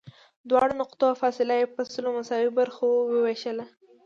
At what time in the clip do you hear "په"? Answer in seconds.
1.73-1.81